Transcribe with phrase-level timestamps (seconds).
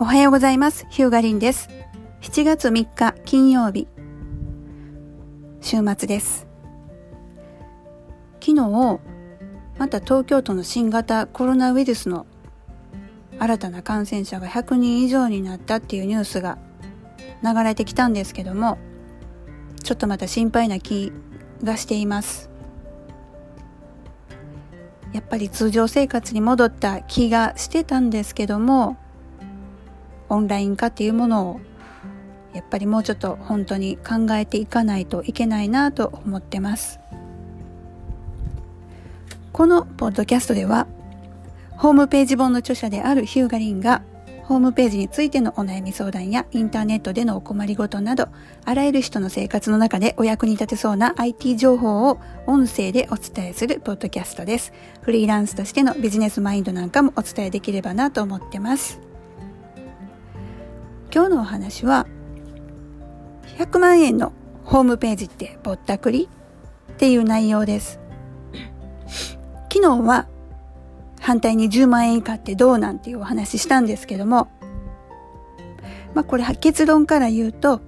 [0.00, 0.86] おはようございます。
[0.90, 1.68] ヒューガリンです。
[2.20, 3.86] 7月3日金曜日、
[5.60, 6.48] 週末です。
[8.40, 9.00] 昨日、
[9.78, 12.26] また東京都の新型コロナウイルスの
[13.38, 16.58] 新たな感染者が100人以上になったっていうニュースが
[17.44, 18.78] 流れてきたんですけども、
[19.84, 21.12] ちょっとまた心配な気
[21.62, 22.50] がしています。
[25.12, 28.96] やっぱり通常生活に戻った気がしてたんですけども、
[30.28, 31.60] オンライン化っていうものを
[32.52, 37.00] やっぱりもうちょっと本当に考えていかないといけないなと思ってます
[39.52, 40.86] このポッドキャストでは
[41.72, 44.02] ホームページ本の著者であるヒューガリンが
[44.44, 48.28] ホームページについてのお悩み相談やインターネットでのお困りごとなど
[48.64, 54.72] あらゆる人の生活の中でお役に立てそうな IT 情報を音声でお伝えするポッドキャストです。
[55.00, 59.00] フリーランスとしてのビジネスマインドなんかもお伝えできればなと思ってます。
[61.14, 62.08] 今日のお話は
[63.56, 64.32] 100万円の
[64.64, 66.28] ホームページってぼったくり
[66.92, 68.00] っていう内容です。
[69.72, 70.26] 昨日は
[71.20, 74.48] 反対に10万円以下ってどうなんていうお話したんですけども、
[76.14, 77.80] まあこれ結論から言うと、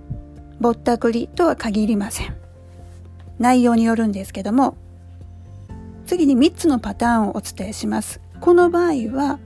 [0.61, 2.37] ぼったくりとは限りません。
[3.41, 4.77] 内容によるんですけども、
[6.07, 8.21] 次に3つのパターンをお伝えします。
[8.41, 9.41] この場合は、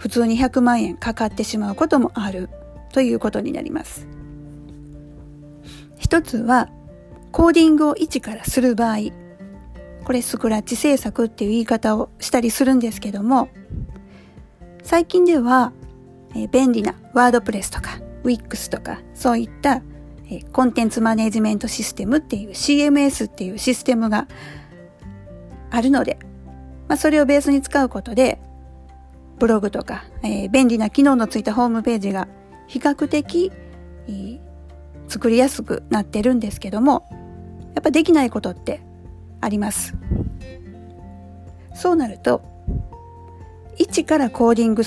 [0.00, 2.48] 普通に100万円かかってしまうこともある
[2.90, 4.08] ということになります。
[5.98, 6.70] 一つは、
[7.32, 8.96] コーディングを一からする場合、
[10.04, 13.50] これスクラッチ制作っていう言い方をしたりするんですけども、
[14.82, 15.74] 最近では、
[16.34, 19.82] え、便利なワードプレスとか Wix とかそういった、
[20.30, 24.28] え、コンテンツマネジメントシステムっていう CMS っていうシステムが
[25.70, 26.18] あるので、
[26.88, 28.40] まあ、それをベースに使うことで
[29.40, 32.28] ブログとか、えー、便利な機能のついたホームページが
[32.68, 33.50] 比較的、
[34.06, 34.40] えー、
[35.08, 37.08] 作りやすくなってるんですけども、
[37.74, 38.82] やっぱできないことって
[39.40, 39.96] あります。
[41.74, 42.42] そうなると、
[43.78, 44.82] 一からコーディング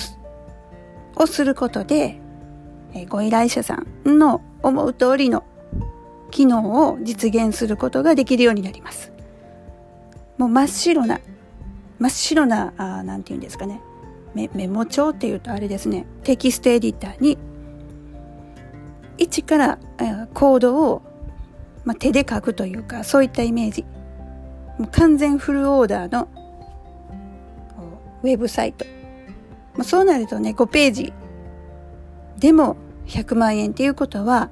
[1.16, 2.20] をすることで、
[2.94, 5.42] えー、ご依頼者さんの思う通りの
[6.30, 9.12] 機能を実現することができるようになります。
[10.38, 11.20] もう真っ白な、
[11.98, 13.80] 真っ白な、あなんて言うんですかね、
[14.34, 16.06] メモ帳っていうとあれですね。
[16.24, 17.38] テキストエディターに
[19.16, 19.78] 一から
[20.34, 21.02] コードを、
[21.84, 23.84] まあ、手で書くというかそういったイメージ。
[24.90, 26.28] 完全フルオーダーの
[28.24, 28.84] ウェブサイト、
[29.74, 31.12] まあ、そうなるとね5ページ
[32.38, 34.50] でも100万円っていうことは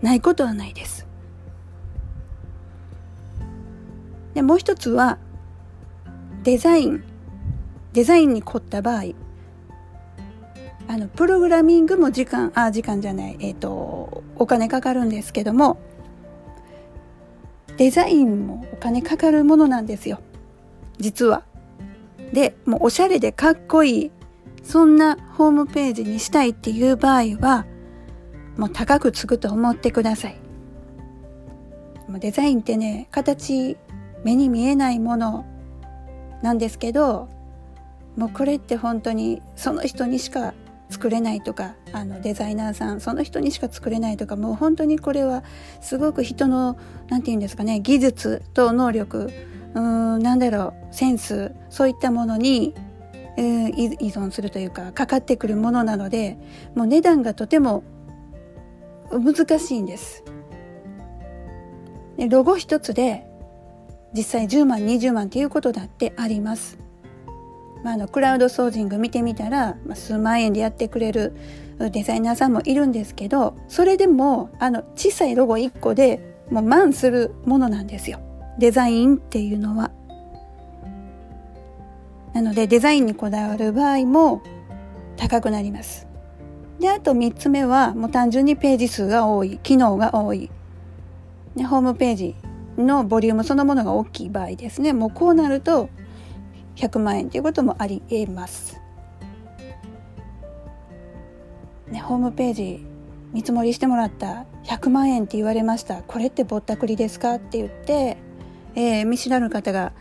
[0.00, 1.06] ないことはないです。
[4.32, 5.18] でもう一つは
[6.42, 7.13] デザイン。
[7.94, 9.04] デザインに凝った場合
[10.86, 15.78] あのプログラミングも時間あ時間じゃないえっ、ー、とお金かかるんですけども
[17.76, 20.20] デザインもお金かかるものなんですよ
[20.98, 21.42] 実は。
[22.32, 24.10] でもうおしゃれでかっこいい
[24.62, 27.64] そんなホームページにしたいっていう場合は
[28.56, 30.36] もう高くつくと思ってください。
[32.18, 33.76] デザインってね形
[34.24, 35.46] 目に見えないもの
[36.42, 37.28] なんですけど
[38.16, 40.54] もうこれって本当にその人にしか
[40.90, 45.42] 作れないとかあのデザイナーさんその人にしか作れないとかもう本当にこれは
[45.80, 49.30] すごく人の何て言うんですかね技術と能力
[49.74, 52.74] うんなんだろうセンスそういったものに、
[53.36, 56.38] えー、依存するというかかかってくるものなので
[56.74, 57.82] もう値段がとても
[59.10, 60.24] 難しいんです。
[62.16, 63.26] でロゴ一つで
[64.12, 66.83] 実際10万20万っていうことだってあります。
[67.84, 71.36] まあ、あのクラウドソージング見てみたら、まあ、数万円でやってくれる
[71.78, 78.20] デザイナーさんもいるんですけどそれでもあの小さいロゴ1個でもう満するものなんですよ
[78.58, 79.90] デザインっていうのは。
[82.32, 84.42] なのでデザインにこだわる場合も
[85.16, 86.08] 高くなります。
[86.80, 90.50] であと3つ目はもう単純にページ数が多い機能が多い、
[91.54, 92.36] ね、ホームページ
[92.76, 95.88] のボリュームそのものが大きい場合ですねもうこうなると
[96.76, 98.80] 100万円ということもありえます。
[101.88, 102.86] ね、ホームページ
[103.32, 108.16] 見積もりしてもらった100万円って言われましたこれってぼったくりですかって言って、
[108.74, 109.92] えー、見知らぬ方が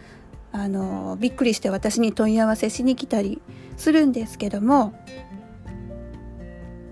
[0.52, 3.42] あのびっくりして私に問い合わせしに来たり
[3.76, 4.94] するんですけども、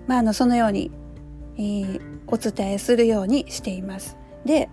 [0.08, 0.90] まあ、あのそのように、
[1.56, 4.16] えー、お伝えするようにしています。
[4.44, 4.68] で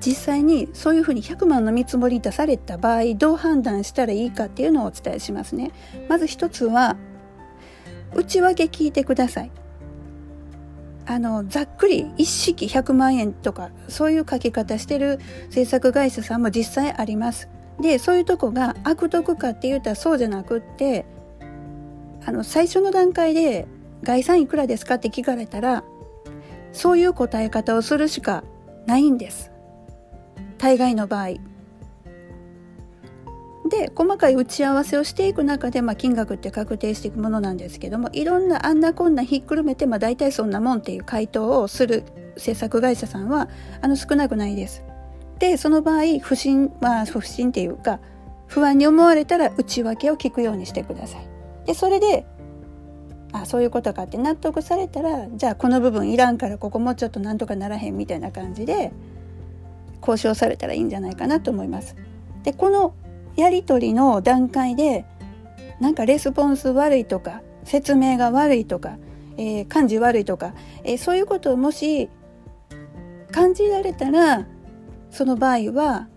[0.00, 5.72] 実際にそういうふうに100万の見積もり出された場合どう判断したらいいかっていうのをお伝えしますね。
[6.08, 6.96] まず一つは
[8.14, 9.50] 内訳聞いてください。
[11.06, 15.18] あの、ざっくり一式100万円とか、そういう書き方してる
[15.50, 17.48] 制作会社さんも実際あります。
[17.80, 21.06] で、そういうとこが悪徳かって言ったらそうじゃなくって、
[22.24, 23.66] あの、最初の段階で
[24.02, 25.82] 概算いくらですかって聞かれたら、
[26.72, 28.44] そういう答え方をするしか
[28.86, 29.50] ないんです。
[30.60, 31.28] 大概の場合。
[33.70, 42.02] で細かい打ち合わせをしていく中で、まあ、金額って確定していくものなんですけどもいろんなあんなこんなひっくるめて、まあ、大体そんなもんっていう回答をする
[42.36, 43.48] 制作会社さんは
[43.80, 44.82] あの少なくないです。
[45.38, 48.00] でその場合不審まあ不審っていうか
[48.48, 51.28] 不安に思われたら内訳を聞くようにしてください。
[51.66, 52.26] でそれで
[53.32, 58.92] あそういうことかって納得されたらじゃあこの部分いらんからここもうちょっとなんとかならへんみたいな感じで
[60.00, 61.96] 交渉されたらいいんじゃないかなと思います。
[62.42, 62.94] でこの
[63.36, 65.04] やり取りの段階で
[65.78, 68.98] なんかレスポンス悪いとか説明が悪いとか、
[69.36, 70.54] えー、感じ悪いとか、
[70.84, 72.08] えー、そういうことをもし
[73.30, 74.46] 感じられたら
[75.10, 76.08] その場合は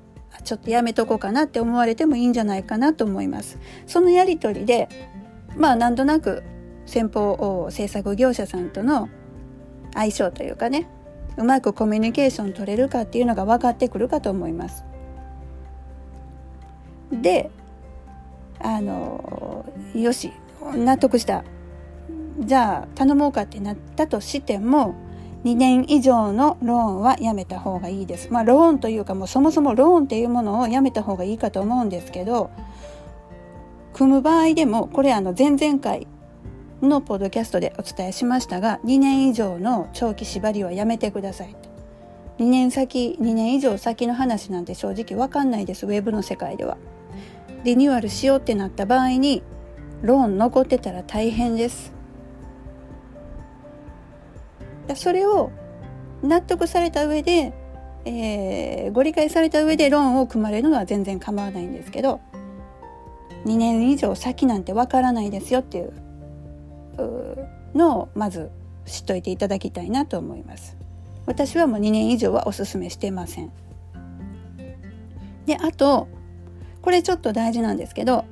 [0.44, 3.60] ちょっとやめとこうかなって思われてもいいんじゃないかなと思います。
[3.86, 4.90] そのやり取りで
[5.56, 6.44] まあなんとなく
[6.86, 9.10] 先方制作業者さんとの
[9.94, 10.88] 相性というかね
[11.38, 14.86] うまくコミュニケーション取れるかっていうのが分かってくるかと思います。
[17.12, 17.52] で
[18.60, 20.32] あのよし
[20.76, 21.44] 納得した
[22.40, 24.96] じゃあ頼もうかってなったとしても
[25.44, 28.32] 2年以上のローンはやめた方がいいです。
[28.32, 32.50] まあローンというかもうそもそもローンっていうものをやめた方がいいかと思うんですけど
[33.92, 36.08] 組む場合でもこれあの前々回
[36.88, 41.70] のポッドキャストでお伝えしましたが2年以上の長期縛りはやめてくださいと。
[42.44, 45.86] 2年先2年以上先の話なんて正直わかんないです。
[45.86, 46.78] ウェブの世界では。
[47.64, 49.42] リニューアルしようってなった場合に
[50.02, 51.94] ローン残ってたら大変です。
[54.96, 55.52] それを
[56.22, 57.54] 納得された上で、
[58.06, 62.22] えー、ご理解された上でローンを組まれるのは全然構わないんですけど
[63.46, 65.94] 2年以上先なんてわからないですよっていう
[67.74, 68.50] のをまず
[68.86, 70.78] 知っといていただきたいなと思います。
[71.26, 73.52] 私はもう2年以上はおすすめしてません。
[75.46, 76.08] であと
[76.82, 78.26] これちょっと大事なんですけど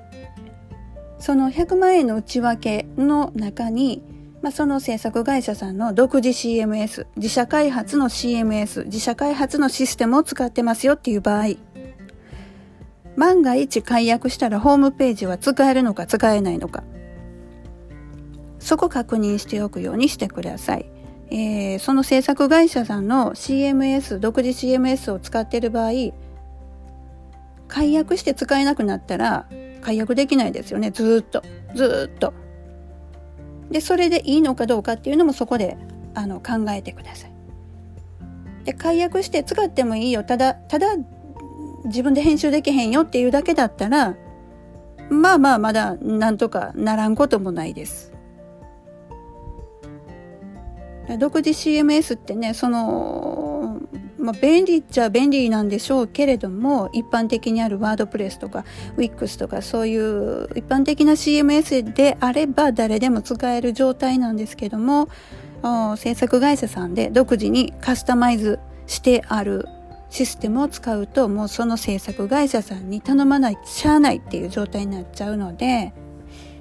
[1.19, 4.01] その100万円の内訳の中に、
[4.41, 11.55] まあ、その制作会社さんの独自 CMS 自社開発の CMS 自社開発のシステムを使ってますよっていう場合
[13.15, 16.83] 万が一解約したらホームページは使えるのか使えないのか。
[18.61, 20.85] そこ確認しておくようにしてください。
[21.31, 25.91] えー、その制作会社さんの CMS 独自 CMS を使っている場合
[27.69, 29.47] 解約して使えなくなったら
[29.81, 31.41] 解約できないですよねずっと
[31.73, 32.33] ずっと。
[33.69, 35.77] でそれでいいのかどうかっていうのもそこで
[36.13, 37.31] あの考えてください。
[38.65, 40.97] で解約して使ってもいいよただただ
[41.85, 44.15] 自分で編集できへんよっていうだけだったら
[45.09, 48.11] まあまあまだなんとかならんこともないです。
[51.19, 53.79] 独自 CMS ってねその、
[54.17, 58.65] まあ、便利っちゃ便利なんでしょうけれども一般的にあるワードプレスとか
[58.97, 65.09] WIX とかそういう一般的な CMS であれば誰でも使える状態なんですけども
[65.97, 69.67] 制作会社さんで独自にカスタマイズしてある
[70.09, 75.93] システムを使うともうその制作会社さんに頼まないしゃあないっていう状態になっちゃうので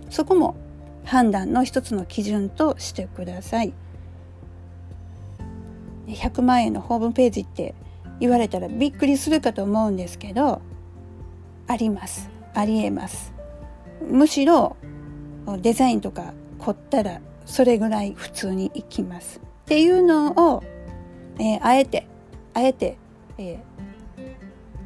[0.09, 0.57] そこも
[1.05, 3.73] 判断の一つの基準としてください。
[6.14, 7.75] 100万円のホームページって
[8.21, 10.61] 言われたらびっくりするかと思うんですけど
[11.67, 12.29] あります。
[12.55, 13.33] ありえます。
[14.11, 14.76] むしろ
[15.61, 19.38] デザインとか凝ったらそれぐらい普通にいきます。
[19.38, 20.64] っていうのを、
[21.38, 22.07] えー、あえて
[22.55, 22.97] あえて、
[23.38, 23.70] えー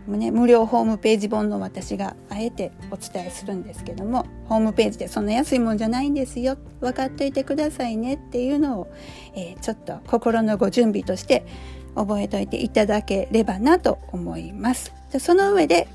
[0.06, 8.92] ね、無料ホームページ本の私があえてお伝えするんですけどもホームページでそんな安いもんじゃないんですよ分かっていてくださいねっていうのを、
[9.34, 11.46] えー、ちょっと心のご準備として
[11.94, 14.92] 覚えておいていただければなと思います。
[15.18, 15.88] その上で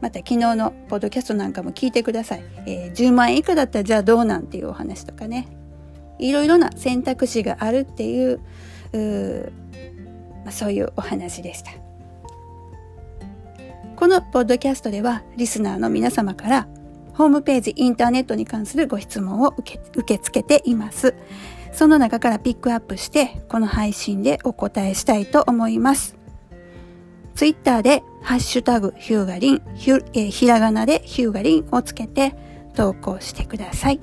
[0.00, 2.44] また昨日のポッドキャストなんかも聞いてください。
[2.66, 5.48] えー、10万円以下だったらじゃあどうなんていうお話とかね。
[6.18, 8.40] いろいろな選択肢があるっていう
[8.92, 9.52] う、
[10.44, 11.85] まあ、そういうお話でした。
[13.96, 16.68] このポッドキャストではリスナーの皆様から
[17.14, 21.14] ホームページ、インターネットに関するご質問を受け受け付けています。
[21.72, 26.14] その中からピックアップして、この配信でお答えしたいと思います。
[27.34, 32.34] ツイッターで、ハッシュタグ、ヒューガリン、ひゅえ、ひらがなでヒューガリンをつけて
[32.74, 34.00] 投稿してください。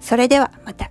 [0.00, 0.90] それではまた。